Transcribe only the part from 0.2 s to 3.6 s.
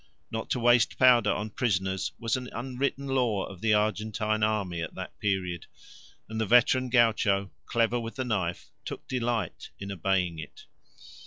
Not to waste powder on prisoners was an unwritten law